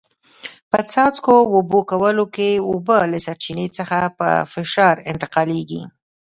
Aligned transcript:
په 0.71 0.79
څاڅکو 0.91 1.35
اوبه 1.53 1.79
کولو 1.91 2.25
کې 2.35 2.49
اوبه 2.69 2.97
له 3.11 3.17
سرچینې 3.25 3.67
څخه 3.77 3.97
په 4.19 4.29
فشار 4.51 4.95
انتقالېږي. 5.11 5.81